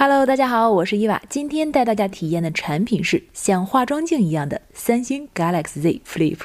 [0.00, 1.20] Hello，大家好，我是伊娃。
[1.28, 6.38] 今天带大家体验的产品是像化妆镜一样的三星 Galaxy Z Flip。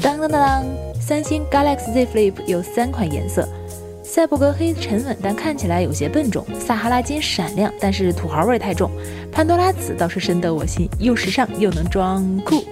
[0.00, 0.64] 当当当当，
[1.00, 3.48] 三星 Galaxy Z Flip 有三款颜色。
[4.14, 8.88] 赛博格黑沉稳，但看起来有些笨重；撒哈拉金闪亮，但是土豪味太重；
[9.32, 12.62] 潘多拉紫倒是深得我心，又时尚又能装酷。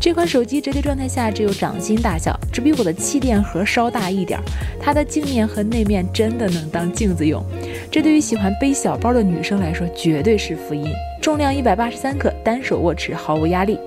[0.00, 4.40] 这款手机折叠状态下只有掌心大小，只比我的气垫盒稍大一点。
[4.80, 7.44] 它的镜面和内面真的能当镜子用，
[7.90, 10.90] 这对于喜欢背小包的女生来说绝对是福音。
[11.20, 13.78] 重量一百八十三克，单手握持毫无压力。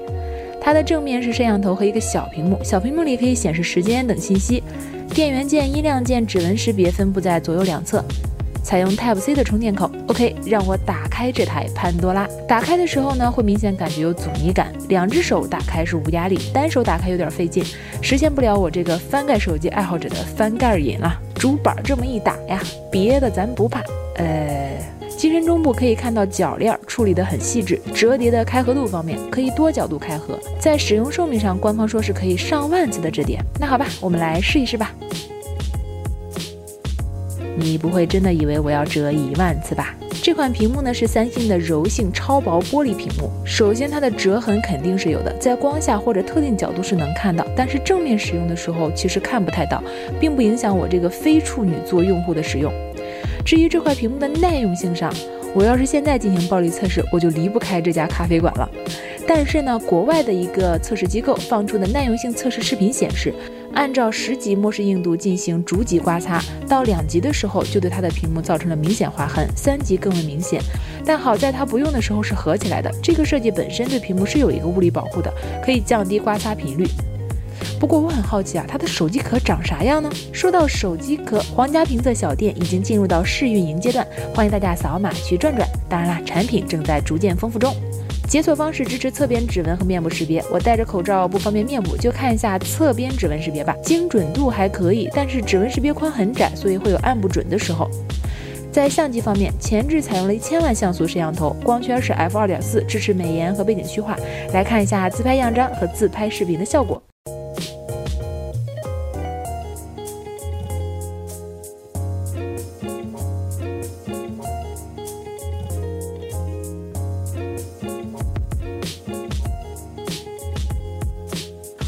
[0.67, 4.61] 它的正面是摄像头和一个小屏幕，小屏幕里可以显示时间等信息。
[5.11, 8.03] 电源键、音量键、指纹识别分布在左右两侧，
[8.63, 9.89] 采用 Type C 的充电口。
[10.07, 12.27] OK，让我打开这台潘多拉。
[12.49, 14.67] 打开的时候呢，会明显感觉有阻尼感。
[14.89, 17.63] 两只手打开是无压力，单手打开有点费劲，
[18.01, 21.17] 实现不了我这个翻盖手机爱好者的翻盖瘾了。
[21.35, 23.81] 主板这么一打呀，别的咱不怕。
[24.17, 24.76] 呃。
[25.17, 33.39] 机身中部可以看到铰链处理得很细致，折叠的开合度方面可以多角度开合，在使用寿命上，官方说是可以上万次的折叠。
[33.59, 34.93] 那好吧，我们来试一试吧。
[37.57, 39.95] 你不会真的以为我要折一万次吧？
[40.21, 49.83] 这款屏幕呢是三星的柔性超薄玻璃屏幕，首先它的折痕肯定是有的，在光下或者特定角度是能看到，但是正面使用的时候其实看不太到，
[50.19, 52.71] 并不影响我这个非处女座用户的使用。
[53.47, 55.09] 至于这块屏幕的耐用性上，
[55.55, 58.69] 我要是现在进行暴力测试，我就离不开这家咖啡馆了。
[59.25, 63.33] 但是呢，国外的一个测试机构放出的耐用性测试视频显示，
[63.73, 70.61] 按照十级模式硬度进行逐级刮擦，到两级的时候就对它的屏幕造成了明显划痕，三级更为明显。
[71.05, 76.85] 但好在它不用的时候是合起来的，这个设计本身对屏幕是有一个物理保护的，可以降低刮擦频率。
[77.79, 80.09] 不过我很好奇啊，它的手机壳长啥样呢？
[80.33, 85.67] 说到手机壳，皇家评测小店已经进入到试运营阶段，欢迎大家扫码去转转。
[85.87, 87.73] 当然啦，产品正在逐渐丰富中。
[88.27, 93.73] 解锁方式支持侧边指纹和面部识别，我戴着口罩不方便面部，就看一下侧边指纹识别吧。
[93.83, 97.89] 精准度还可以，但是指纹识别框很窄，所以会有按不准的时候。
[98.71, 104.17] 在相机方面，前置采用了一千万像素摄像头，光圈是 f 二点四，支持美颜和背景虚化。
[104.51, 107.01] 来看一下自拍样张和自拍视频的效果。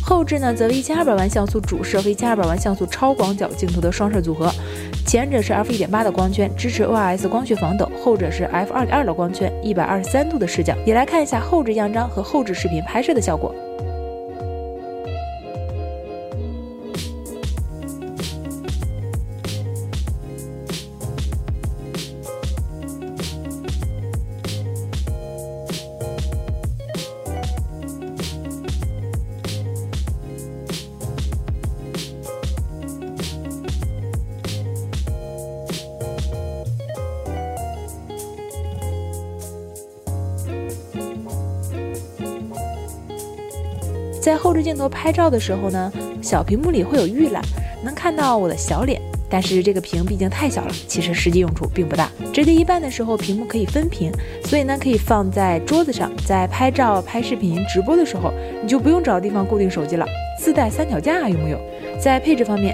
[0.10, 4.52] 后置呢，则为一千二百万像素主摄和一千二百万像素超广角镜头的双摄组合。
[5.06, 10.74] 前者是 f 一点八的光圈，支持 OIS 光学防抖；后者是 f 二点二的光圈，一百二十三度的视角。
[10.84, 13.54] 也来看一下后置样张和后置视频拍摄的效果。
[44.22, 45.92] 在后置镜头拍照的时候呢，
[46.22, 47.42] 小屏幕里会有预览，
[47.84, 49.02] 能看到我的小脸。
[49.32, 52.10] 但是这个屏毕竟太小了，其实实际用处并不大。
[52.34, 54.12] 折叠一半的时候，屏幕可以分屏，
[54.44, 60.06] 所以呢可以放在桌子上，在拍照、拍视频、直播的时候，你就不用找地方固定手机了。
[60.40, 61.60] 自带三脚架，有木有？
[62.00, 62.74] 在配置方面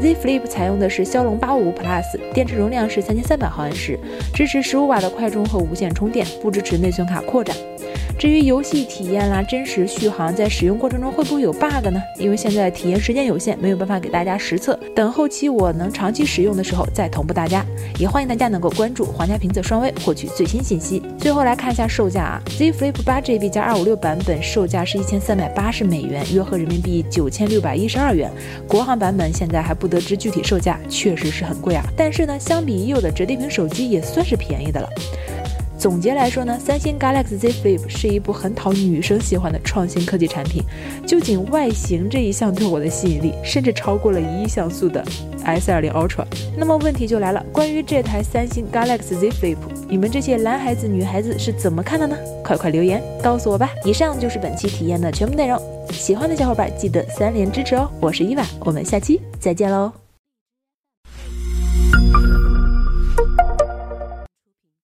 [0.00, 3.98] ，Z Flip 采用的是骁龙八五五 Plus，电池容量是三千三百毫安时，
[4.32, 7.56] 支持十五瓦的快充和无线充电，不支持内存卡扩展。
[8.18, 12.02] 至于游戏体验啦，真实续航在使用过程中会不会有 bug 呢？
[12.18, 14.78] 因为现在体验时间有限，没有办法给大家实测。
[14.94, 17.64] 等后期我能长期使用的时候再同步大家。
[17.98, 21.02] 也欢迎大家能够关注皇家评测双微，获取最新信息。
[21.18, 28.30] 最后来看一下售价啊，Z Flip 8GB 加256版本售价是一千三百八十美元，约合人民币九千六百一十二元。
[28.68, 31.84] 国行版本现在还不得知具体售价，确实是很贵啊。
[31.96, 34.88] 但是呢，相比已有的折叠屏手机，也算是便宜的了。
[35.78, 40.62] 总结来说呢，三星 Galaxy Z Flip 是一部很讨女生喜欢的创新科技产品。
[41.06, 45.04] 就仅外形这一项对我的吸引力，甚至超过了一亿像素的
[45.44, 46.24] S20 Ultra。
[46.56, 49.56] 那么问题就来了，关于这台三星 Galaxy Z Flip，
[49.88, 52.16] 你们这些男孩子、女孩子是怎么看的呢？
[52.42, 53.70] 快快留言告诉我吧。
[53.84, 55.60] 以上就是本期体验的全部内容，
[55.92, 57.88] 喜欢的小伙伴记得三连支持哦。
[58.00, 60.05] 我是伊娃，我们下期再见喽。